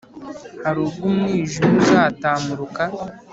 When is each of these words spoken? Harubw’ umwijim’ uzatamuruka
Harubw’ 0.63 0.95
umwijim’ 1.09 1.67
uzatamuruka 1.81 2.83